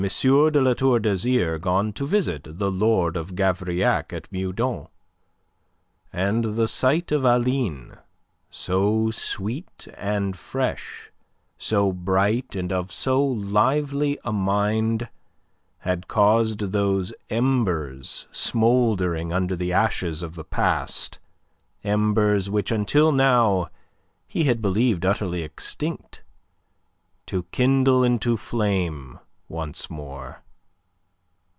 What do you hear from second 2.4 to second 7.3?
the Lord of Gavrillac at Meudon, and the sight of